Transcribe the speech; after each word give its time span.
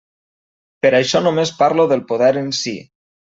Per 0.85 0.91
això 0.99 1.21
només 1.25 1.51
parlo 1.59 1.85
del 1.93 2.03
poder 2.13 2.31
en 2.43 2.49
si. 2.63 2.75